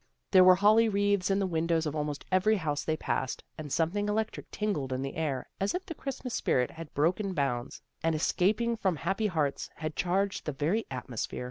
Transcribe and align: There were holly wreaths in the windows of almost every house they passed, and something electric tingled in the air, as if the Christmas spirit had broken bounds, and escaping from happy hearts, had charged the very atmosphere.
There 0.31 0.43
were 0.43 0.55
holly 0.55 0.89
wreaths 0.89 1.29
in 1.29 1.37
the 1.37 1.45
windows 1.45 1.85
of 1.85 1.95
almost 1.95 2.25
every 2.31 2.57
house 2.57 2.83
they 2.83 2.97
passed, 2.97 3.43
and 3.55 3.71
something 3.71 4.09
electric 4.09 4.49
tingled 4.49 4.91
in 4.91 5.03
the 5.03 5.15
air, 5.15 5.47
as 5.59 5.75
if 5.75 5.85
the 5.85 5.93
Christmas 5.93 6.33
spirit 6.33 6.71
had 6.71 6.91
broken 6.95 7.35
bounds, 7.35 7.83
and 8.01 8.15
escaping 8.15 8.75
from 8.75 8.95
happy 8.95 9.27
hearts, 9.27 9.69
had 9.75 9.95
charged 9.95 10.45
the 10.47 10.53
very 10.53 10.87
atmosphere. 10.89 11.39